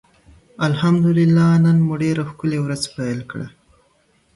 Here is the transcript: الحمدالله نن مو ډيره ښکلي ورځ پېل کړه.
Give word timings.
الحمدالله 0.67 1.49
نن 1.63 1.77
مو 1.85 1.93
ډيره 2.01 2.23
ښکلي 2.29 2.59
ورځ 2.61 2.83
پېل 2.95 3.19
کړه. 3.31 3.47